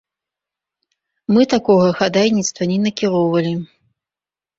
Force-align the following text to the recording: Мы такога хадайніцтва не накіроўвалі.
Мы 1.35 1.41
такога 1.53 1.87
хадайніцтва 1.99 2.63
не 2.73 2.79
накіроўвалі. 2.87 3.53